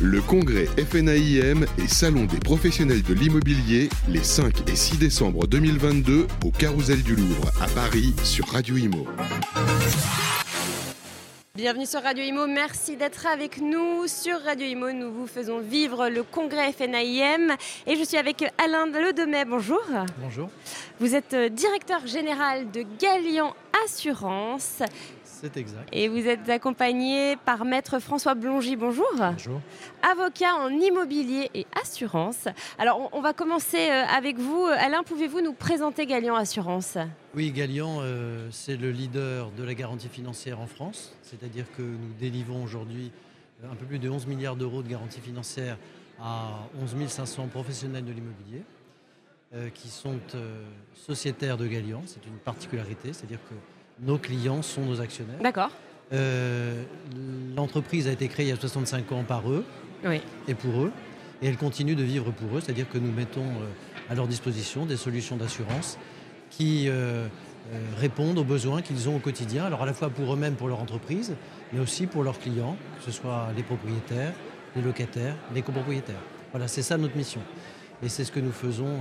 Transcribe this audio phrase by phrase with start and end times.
[0.00, 6.26] Le congrès FNAIM et Salon des professionnels de l'immobilier les 5 et 6 décembre 2022
[6.44, 9.06] au Carousel du Louvre à Paris sur Radio Imo.
[11.54, 14.08] Bienvenue sur Radio Imo, merci d'être avec nous.
[14.08, 17.54] Sur Radio Imo, nous vous faisons vivre le congrès FNAIM
[17.86, 19.44] et je suis avec Alain Ledemay.
[19.44, 19.80] Bonjour.
[20.18, 20.50] Bonjour.
[20.98, 23.54] Vous êtes euh, directeur général de Galian
[23.86, 24.82] Assurance.
[25.44, 25.90] C'est exact.
[25.92, 28.76] Et vous êtes accompagné par maître François Blongy.
[28.76, 29.04] Bonjour.
[29.14, 29.60] Bonjour.
[30.02, 32.48] Avocat en immobilier et assurance.
[32.78, 34.64] Alors, on, va commencer euh, avec vous.
[34.78, 36.96] Alain, pouvez-vous nous présenter Galian Assurance?
[37.34, 41.14] Oui, Galian, euh, c'est le leader de la garantie financière en France.
[41.20, 43.12] C'est-à-dire que nous délivrons aujourd'hui
[43.62, 45.76] euh, un peu plus de 11 milliards d'euros de garantie financière
[46.22, 48.62] à 11 500 professionnels de l'immobilier
[49.72, 50.18] qui sont
[50.94, 52.02] sociétaires de Galian.
[52.06, 53.54] C'est une particularité, c'est-à-dire que
[54.00, 55.40] nos clients sont nos actionnaires.
[55.42, 55.70] D'accord.
[56.12, 56.82] Euh,
[57.56, 59.64] l'entreprise a été créée il y a 65 ans par eux
[60.48, 60.92] et pour eux.
[61.42, 64.86] Et elle continue de vivre pour eux, c'est-à-dire que nous mettons euh, à leur disposition
[64.86, 65.98] des solutions d'assurance
[66.50, 67.26] qui euh,
[67.98, 70.80] répondent aux besoins qu'ils ont au quotidien, alors à la fois pour eux-mêmes, pour leur
[70.80, 71.34] entreprise,
[71.72, 74.32] mais aussi pour leurs clients, que ce soit les propriétaires,
[74.76, 76.20] les locataires, les copropriétaires.
[76.52, 77.40] Voilà, c'est ça notre mission.
[78.02, 79.00] Et c'est ce que nous faisons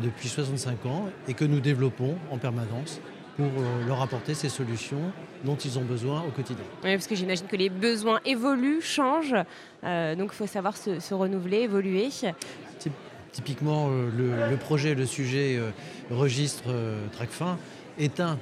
[0.00, 3.00] depuis 65 ans et que nous développons en permanence
[3.36, 5.12] pour euh, leur apporter ces solutions
[5.44, 6.64] dont ils ont besoin au quotidien.
[6.82, 9.34] Oui, parce que j'imagine que les besoins évoluent, changent,
[9.82, 12.08] euh, donc il faut savoir se, renouveler, évoluer.
[13.32, 15.60] Typiquement, euh, le, projet, le sujet
[16.10, 16.72] registre
[17.12, 17.58] TRACFIN
[17.98, 18.38] est un,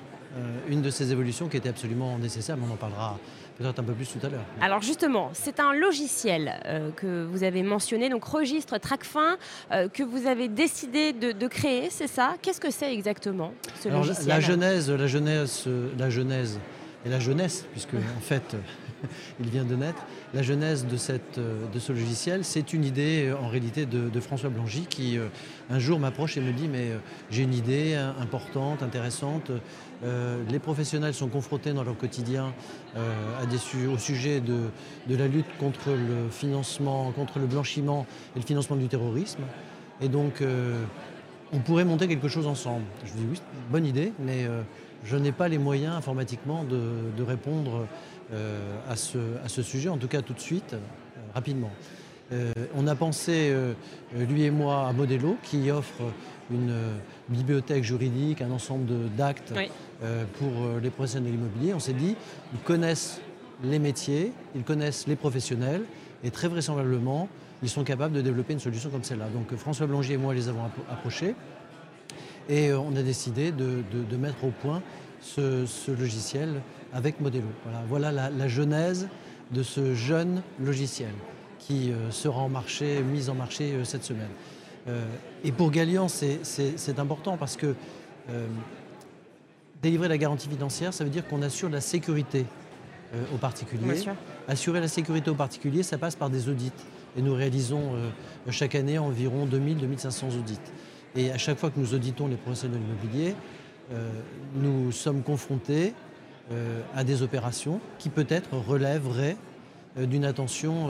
[0.68, 3.18] une de ces évolutions qui était absolument nécessaire, mais on en parlera
[3.58, 4.44] peut-être un peu plus tout à l'heure.
[4.60, 9.36] Alors justement, c'est un logiciel euh, que vous avez mentionné, donc registre TRACFIN,
[9.70, 12.34] euh, que vous avez décidé de, créer, c'est ça?
[12.40, 16.60] Qu'est-ce que c'est exactement ce logiciel la, genèse, la genèse, la genèse
[17.04, 18.56] et la jeunesse, puisque en fait
[19.40, 20.02] il vient de naître.
[20.34, 24.86] La genèse de, cette, de ce logiciel, c'est une idée en réalité de, François Blangy
[24.88, 25.26] qui euh,
[25.68, 26.92] un jour m'approche et me dit mais
[27.30, 29.50] j'ai une idée importante, intéressante,
[30.04, 32.52] euh, les professionnels sont confrontés dans leur quotidien
[32.96, 34.70] euh, au sujet de,
[35.08, 39.42] la lutte contre le financement, contre le blanchiment et le financement du terrorisme.
[40.00, 40.82] Et donc, euh,
[41.52, 42.84] on pourrait monter quelque chose ensemble.
[43.04, 44.46] Je dis oui, bonne idée, mais
[45.04, 47.86] je n'ai pas les moyens informatiquement de, répondre
[48.88, 50.74] à ce, sujet, en tout cas tout de suite,
[51.34, 51.70] rapidement.
[52.74, 53.54] On a pensé,
[54.16, 56.02] lui et moi, à Modelo, qui offre
[56.50, 56.74] une
[57.28, 59.52] bibliothèque juridique, un ensemble d'actes
[60.02, 61.74] euh, pour euh, les professionnels de l'immobilier.
[61.74, 62.16] On s'est dit,
[62.52, 63.20] ils connaissent
[63.64, 65.82] les métiers, ils connaissent les professionnels,
[66.24, 67.28] et très vraisemblablement,
[67.62, 69.28] ils sont capables de développer une solution comme celle-là.
[69.28, 71.34] Donc François Blanger et moi les avons approchés,
[72.48, 74.82] et euh, on a décidé de, mettre au point
[75.20, 76.60] ce, logiciel
[76.92, 77.46] avec Modelo.
[77.64, 79.08] Voilà, voilà la, genèse
[79.52, 81.12] de ce jeune logiciel
[81.66, 84.28] qui sera en marché, mis en marché cette semaine.
[85.44, 87.74] et pour Galian, c'est important parce que
[89.82, 92.46] Délivrer la garantie financière, ça veut dire qu'on assure la sécurité
[93.14, 94.04] euh, aux particuliers.
[94.46, 96.70] Assurer la sécurité aux particuliers, ça passe par des audits.
[97.16, 98.10] Et nous réalisons euh,
[98.50, 100.60] chaque année environ 2000-2500 audits.
[101.16, 103.34] Et à chaque fois que nous auditons les professionnels immobiliers,
[103.92, 104.08] euh,
[104.54, 105.94] nous sommes confrontés
[106.94, 109.38] à des opérations qui peut-être relèveraient
[109.96, 110.88] d'une attention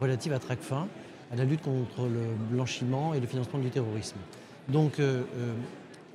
[0.00, 0.88] relative à TRACFIN,
[1.32, 4.16] à la lutte contre le blanchiment et le financement du terrorisme.
[4.68, 5.00] Donc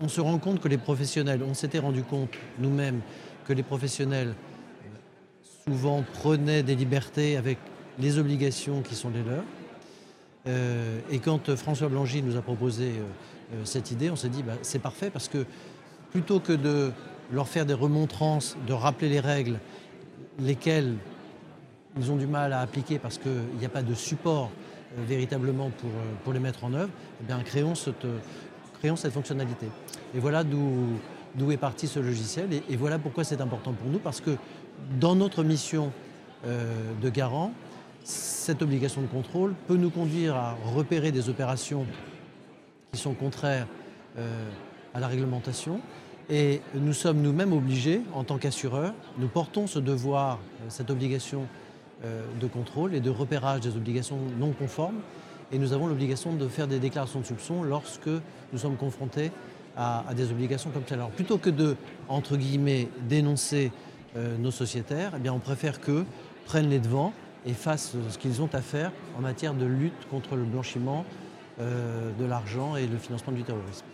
[0.01, 3.01] on se rend compte que les professionnels, on s'était rendu compte nous-mêmes
[3.45, 7.57] que les professionnels euh, souvent prenaient des libertés avec
[7.99, 9.43] les obligations qui sont les leurs.
[10.47, 12.93] Euh, et quand François Blangy nous a proposé
[13.53, 15.45] euh, cette idée, on s'est dit bah, c'est parfait parce que
[16.09, 16.91] plutôt que de
[17.31, 19.59] leur faire des remontrances, de rappeler les règles,
[20.39, 20.95] lesquelles
[21.97, 24.49] ils ont du mal à appliquer parce qu'il n'y a pas de support
[25.07, 25.89] véritablement pour,
[26.23, 26.91] pour les mettre en œuvre,
[27.21, 28.05] eh bien, créons cette,
[28.81, 29.67] créons cette fonctionnalité.
[30.15, 32.49] Et voilà d'où est parti ce logiciel.
[32.67, 34.31] Et, voilà pourquoi c'est important pour nous, parce que
[34.99, 35.91] dans notre mission
[36.45, 37.51] euh, de garant,
[38.03, 41.85] cette obligation de contrôle peut nous conduire à repérer des opérations
[42.91, 43.67] qui sont contraires
[44.17, 44.49] euh,
[44.95, 45.79] à la réglementation.
[46.29, 51.47] Et nous sommes nous-mêmes obligés, en tant qu'assureurs, nous portons ce devoir, euh, cette obligation
[52.03, 55.01] de contrôle et de repérage des obligations non conformes
[55.51, 59.31] et nous avons l'obligation de faire des déclarations de soupçon lorsque nous sommes confrontés
[59.77, 61.05] à, des obligations comme celle-là.
[61.05, 61.75] Alors plutôt que de,
[62.07, 63.71] entre guillemets, dénoncer
[64.15, 66.05] euh, nos sociétaires, eh on préfère qu'eux
[66.45, 67.13] prennent les devants
[67.45, 71.05] et fassent ce qu'ils ont à faire en matière de lutte contre le blanchiment
[71.59, 73.85] euh, de l'argent et le financement du terrorisme.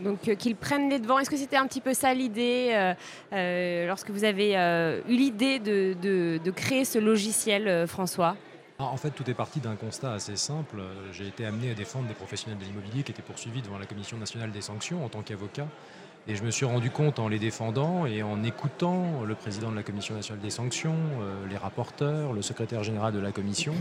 [0.00, 1.18] Donc euh, qu'ils prennent les devants.
[1.18, 2.94] Est-ce que c'était un petit peu ça l'idée
[3.32, 4.54] lorsque vous avez
[5.08, 8.36] eu l'idée de, créer ce logiciel, François?
[8.80, 10.80] En fait, tout est parti d'un constat assez simple.
[11.12, 14.16] J'ai été amené à défendre des professionnels de l'immobilier qui étaient poursuivis devant la Commission
[14.18, 15.66] nationale des sanctions en tant qu'avocat.
[16.28, 19.76] Et je me suis rendu compte en les défendant et en écoutant le président de
[19.76, 23.74] la Commission nationale des sanctions, euh, les rapporteurs, le secrétaire général de la Commission,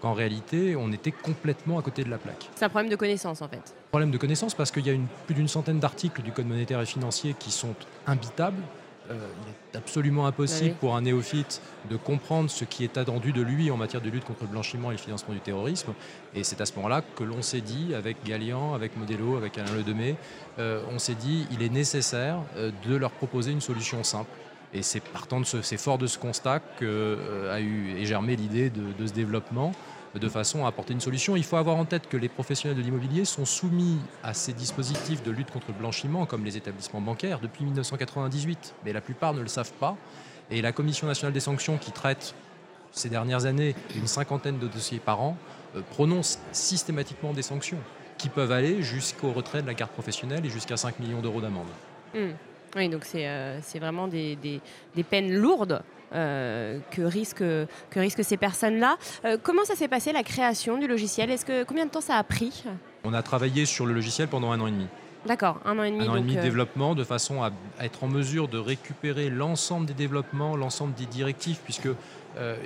[0.00, 2.48] qu'en réalité, on était complètement à côté de la plaque.
[2.54, 3.74] C'est un problème de connaissance en fait.
[3.90, 6.80] Problème de connaissance parce qu'il y a une, plus d'une centaine d'articles du Code monétaire
[6.80, 7.74] et financier qui sont
[8.06, 8.62] imbitables,
[9.10, 11.60] euh, il est absolument impossible pour un néophyte
[11.90, 14.90] de comprendre ce qui est attendu de lui en matière de lutte contre le blanchiment
[14.90, 15.92] et le financement du terrorisme.
[16.34, 19.74] Et c'est à ce moment-là que l'on s'est dit, avec Gallian, avec Modelo, avec Alain
[19.74, 20.16] Ledemé,
[20.58, 24.30] euh, on s'est dit il est nécessaire euh, de leur proposer une solution simple.
[24.72, 28.70] Et c'est partant de ce, c'est fort de ce constat qu'a eu et germé l'idée
[28.70, 29.72] de ce développement
[30.18, 31.36] de façon à apporter une solution.
[31.36, 35.22] Il faut avoir en tête que les professionnels de l'immobilier sont soumis à ces dispositifs
[35.22, 38.74] de lutte contre le blanchiment, comme les établissements bancaires, depuis 1998.
[38.84, 39.96] Mais la plupart ne le savent pas.
[40.50, 42.34] Et la Commission nationale des sanctions, qui traite
[42.92, 45.36] ces dernières années une cinquantaine de dossiers par an,
[45.76, 47.78] euh, prononce systématiquement des sanctions
[48.18, 51.66] qui peuvent aller jusqu'au retrait de la carte professionnelle et jusqu'à 5 millions d'euros d'amende.
[52.14, 52.30] Mmh.
[52.76, 54.60] Oui, donc c'est euh, vraiment des,
[55.08, 55.82] peines lourdes
[56.14, 58.96] euh, que, risquent, que risquent ces personnes-là.
[59.24, 61.30] Euh, comment ça s'est passé la création du logiciel?
[61.30, 62.64] Est-ce que combien de temps ça a pris?
[63.04, 64.86] On a travaillé sur le logiciel pendant un an et demi.
[65.26, 66.04] D'accord, un an et demi.
[66.06, 67.50] Un an et demi de développement de façon à
[67.80, 71.88] être en mesure de récupérer l'ensemble des développements, l'ensemble des directives, puisque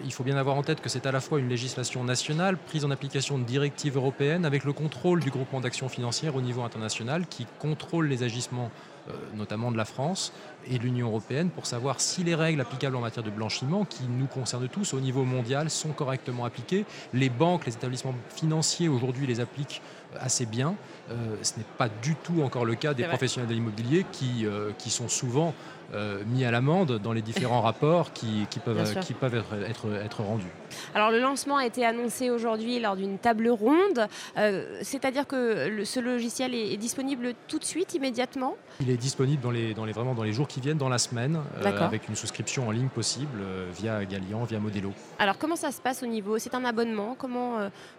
[0.02, 2.86] il faut bien avoir en tête que c'est à la fois une législation nationale prise
[2.86, 7.26] en application de directives européennes avec le contrôle du groupement d'action financière au niveau international
[7.28, 8.97] qui contrôle les agissements euh,
[9.34, 10.32] notamment de la France
[10.66, 14.04] et de l'Union européenne, pour savoir si les règles applicables en matière de blanchiment, qui
[14.04, 16.84] nous concernent tous au niveau mondial, sont correctement appliquées.
[17.12, 19.80] Les banques, les établissements financiers aujourd'hui les appliquent
[20.20, 20.74] assez bien.
[21.10, 24.70] Euh, ce n'est pas du tout encore le cas des professionnels de l'immobilier qui, euh,
[24.78, 25.54] qui sont souvent
[25.94, 30.22] euh, mis à l'amende dans les différents rapports qui, peuvent, qui peuvent être, être, être,
[30.22, 30.52] rendus.
[30.94, 34.06] Alors le lancement a été annoncé aujourd'hui lors d'une table ronde,
[34.82, 38.56] c'est-à-dire que ce logiciel est, disponible tout de suite, immédiatement?
[38.80, 40.98] Il est disponible dans les, dans les, vraiment dans les jours qui viennent, dans la
[40.98, 43.42] semaine, avec une souscription en ligne possible
[43.74, 44.92] via Galian, via Modelo.
[45.18, 47.56] Alors comment ça se passe au niveau C'est un abonnement comment,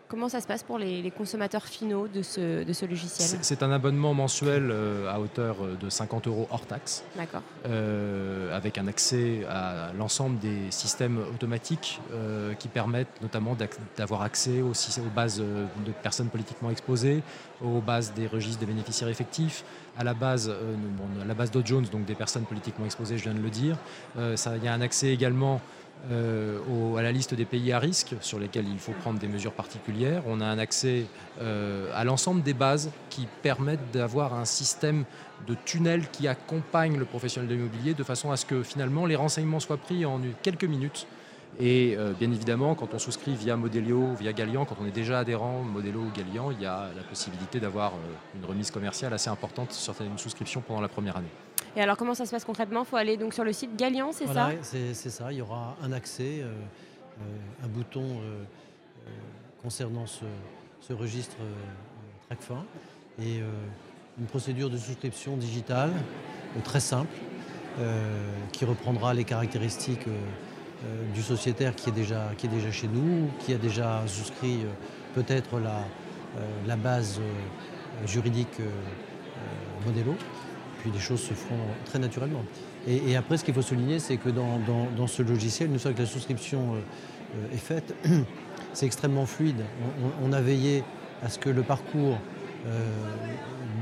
[0.09, 3.63] comment ça se passe pour les, les consommateurs finaux de ce, de ce logiciel C'est
[3.63, 7.03] un abonnement mensuel euh, à hauteur de 50 euros hors taxe.
[7.15, 7.43] D'accord.
[7.67, 13.55] Euh, avec un accès à l'ensemble des systèmes automatiques euh, qui permettent notamment
[13.95, 17.21] d'avoir accès aux, aux, bases de personnes politiquement exposées,
[17.63, 19.63] aux bases des registres des bénéficiaires effectifs,
[19.97, 23.33] à la base, à la base Dow Jones, donc des personnes politiquement exposées, je viens
[23.33, 23.77] de le dire.
[24.17, 25.61] Il y a un accès également
[26.11, 29.51] euh, à la liste des pays à risque sur lesquels il faut prendre des mesures
[29.51, 30.23] particulières.
[30.27, 31.05] On a un accès
[31.41, 35.03] euh, à l'ensemble des bases qui permettent d'avoir un système
[35.45, 39.15] de tunnel qui accompagne le professionnel de l'immobilier de façon à ce que finalement les
[39.15, 41.05] renseignements soient pris en quelques minutes.
[41.59, 45.19] Et euh, bien évidemment, quand on souscrit via Modelio, via Galian, quand on est déjà
[45.19, 47.91] adhérent Modelo ou Galian, il y a la possibilité d'avoir
[48.35, 51.48] une remise commerciale assez importante sur une souscription pendant la première année.
[51.75, 52.81] Et alors, comment ça se passe concrètement?
[52.81, 54.49] Il faut aller donc sur le site Galian, c'est ça?
[54.61, 55.31] C'est ça.
[55.31, 58.43] Il y aura un accès, euh, euh, un bouton euh,
[59.61, 60.25] concernant ce,
[60.93, 61.35] registre
[62.27, 62.65] TRACFIN
[63.21, 63.41] et
[64.19, 65.91] une procédure de souscription digitale
[66.63, 67.15] très simple
[68.51, 70.07] qui reprendra les caractéristiques
[71.13, 74.61] du sociétaire qui est, déjà, qui est déjà chez nous, qui a déjà souscrit
[75.13, 75.83] peut-être la,
[76.65, 77.21] la base
[78.07, 78.59] juridique
[79.85, 80.15] Modelo
[80.79, 82.43] puis les choses se feront très naturellement.
[82.87, 86.05] Et, après, ce qu'il faut souligner, c'est que dans, ce logiciel, une fois que la
[86.05, 87.93] souscription euh, est faite,
[88.73, 89.63] c'est extrêmement fluide.
[90.23, 90.83] On, a veillé
[91.21, 92.17] à ce que le parcours
[92.65, 92.89] euh,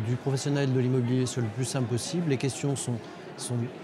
[0.07, 2.29] du professionnel de l'immobilier soit le plus simple possible.
[2.29, 2.97] Les questions sont,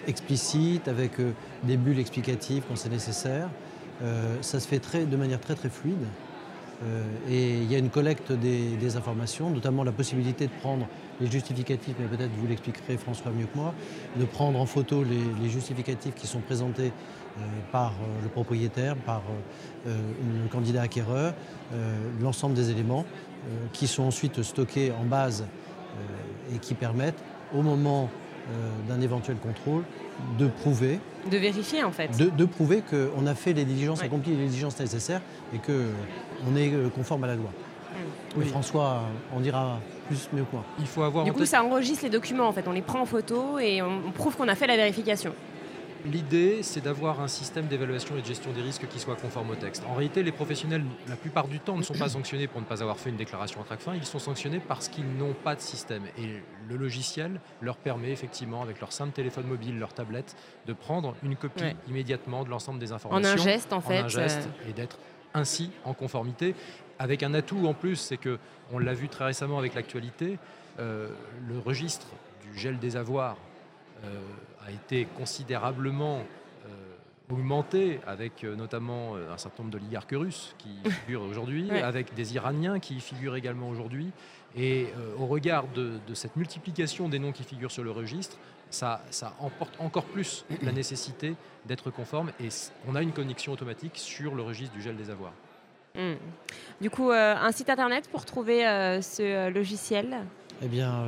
[0.08, 1.32] explicites, avec euh,
[1.64, 3.50] des bulles explicatives quand c'est nécessaire.
[4.42, 6.06] ça se fait de manière très très fluide.
[7.30, 10.88] Et il y a une collecte des informations, notamment la possibilité de prendre
[11.22, 13.74] les justificatifs, mais peut-être vous l'expliquerez François mieux que moi,
[14.18, 16.92] de prendre en photo les, justificatifs qui sont présentés
[17.38, 19.22] euh, par euh, le propriétaire, par
[19.88, 19.98] euh,
[20.44, 21.34] le candidat acquéreur,
[22.22, 23.06] l'ensemble des éléments
[23.74, 25.46] qui sont ensuite stockés en base
[26.54, 27.22] et qui permettent,
[27.54, 28.10] au moment
[28.88, 29.84] d'un éventuel contrôle,
[30.38, 31.00] de prouver.
[31.30, 32.10] De vérifier en fait.
[32.18, 35.22] De, prouver qu'on a fait les diligences, accompli les diligences nécessaires
[35.54, 37.50] et qu'on est conforme à la loi.
[38.36, 38.46] Oui.
[38.48, 39.04] François
[39.36, 40.64] on dira plus mieux quoi.
[40.80, 41.24] Il faut avoir.
[41.24, 42.68] Du coup, ça enregistre les documents en fait.
[42.68, 45.34] On les prend en photo et on prouve qu'on a fait la vérification.
[46.06, 49.56] L'idée, c'est d'avoir un système d'évaluation et de gestion des risques qui soit conforme au
[49.56, 49.84] texte.
[49.88, 52.82] En réalité, les professionnels, la plupart du temps, ne sont pas sanctionnés pour ne pas
[52.82, 53.96] avoir fait une déclaration à fin.
[53.96, 56.04] Ils sont sanctionnés parce qu'ils n'ont pas de système.
[56.18, 60.36] Et le logiciel leur permet effectivement, avec leur simple téléphone mobile, leur tablette,
[60.68, 63.30] de prendre une copie immédiatement de l'ensemble des informations.
[63.30, 64.02] En un geste, en, fait.
[64.02, 65.00] En un geste, et d'être
[65.34, 66.54] ainsi en conformité,
[67.00, 68.40] avec un atout en plus, c'est que
[68.72, 70.38] on l'a vu très récemment avec l'actualité,
[70.78, 72.08] le registre
[72.42, 73.38] du gel des avoirs
[74.66, 76.22] a été considérablement
[77.32, 83.00] augmenté avec notamment un certain nombre d'oligarques russes qui figurent aujourd'hui, avec des Iraniens qui
[83.00, 84.12] figurent également aujourd'hui.
[84.56, 88.38] Et au regard de, cette multiplication des noms qui figurent sur le registre,
[88.74, 89.02] ça,
[89.40, 92.50] emporte encore plus la nécessité d'être conforme et
[92.88, 95.34] on a une connexion automatique sur le registre du gel des avoirs.
[95.96, 96.16] Hmm.
[96.82, 100.18] Du coup, euh, un site internet pour trouver euh, ce euh, logiciel?
[100.64, 101.06] Eh bien,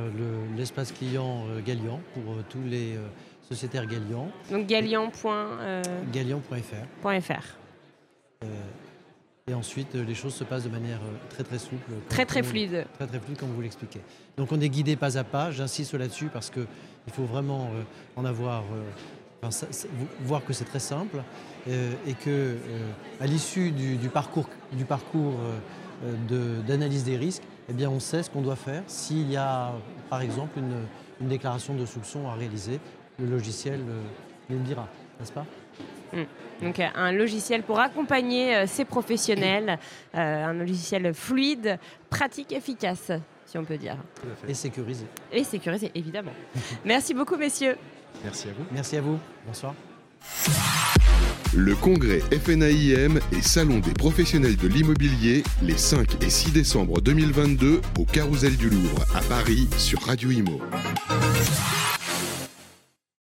[0.56, 2.98] l'espace client Galian pour tous les
[3.48, 4.28] sociétaires Galian.
[4.50, 5.10] Donc Galian.
[9.48, 10.98] Et ensuite, les choses se passent de manière
[11.30, 11.92] très très souple.
[12.08, 12.84] Très très fluide.
[12.94, 14.00] Très très fluide, comme vous l'expliquez.
[14.36, 16.66] Donc on est guidé pas à pas, j'insiste là-dessus parce qu'il
[17.12, 17.70] faut vraiment
[18.16, 18.64] en avoir
[20.20, 21.22] voir que c'est très simple
[21.68, 22.56] euh, et que euh,
[23.20, 25.34] à l'issue du, parcours, du parcours
[26.04, 28.82] euh, d'analyse des risques, eh bien, on sait ce qu'on doit faire.
[28.86, 29.72] S'il y a,
[30.08, 30.86] par exemple, une,
[31.18, 32.78] déclaration de soupçon à réaliser,
[33.18, 33.80] le logiciel
[34.48, 35.46] nous le dira, n'est-ce pas?
[36.12, 36.24] Hmm.
[36.62, 39.78] Donc un logiciel pour accompagner ces professionnels,
[40.14, 43.12] un logiciel fluide, pratique, efficace,
[43.44, 43.96] si on peut dire.
[44.48, 45.04] Et sécurisé.
[45.32, 46.32] Et sécurisé, évidemment.
[46.84, 47.76] Merci beaucoup, messieurs.
[48.24, 48.64] Merci à vous.
[48.72, 49.18] Merci à vous.
[49.46, 49.74] Bonsoir.
[51.54, 57.80] Le congrès FNAIM et Salon des professionnels de l'immobilier les 5 et 6 décembre 2022
[57.98, 60.60] au Carousel du Louvre à Paris sur Radio Imo.